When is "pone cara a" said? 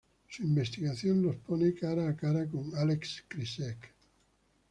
1.35-2.15